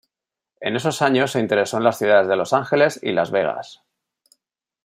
[0.61, 3.83] En esos años se interesó en las ciudades de Los Ángeles y Las Vegas.